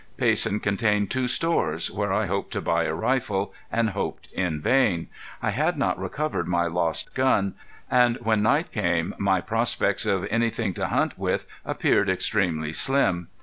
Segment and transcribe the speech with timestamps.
[0.17, 5.09] Payson contained two stores, where I hoped to buy a rifle, and hoped in vain.
[5.43, 7.53] I had not recovered my lost gun,
[7.87, 13.27] and when night came my prospects of anything to hunt with appeared extremely slim.